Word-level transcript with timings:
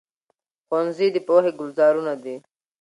ښوونځي 0.65 1.07
د 1.15 1.17
پوهې 1.27 1.51
ګلزارونه 1.59 2.13
دي. 2.23 2.35